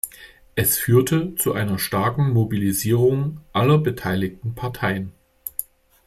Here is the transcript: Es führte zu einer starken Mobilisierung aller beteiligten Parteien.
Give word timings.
Es 0.55 0.79
führte 0.79 1.35
zu 1.35 1.53
einer 1.53 1.77
starken 1.77 2.33
Mobilisierung 2.33 3.41
aller 3.53 3.77
beteiligten 3.77 4.55
Parteien. 4.55 5.11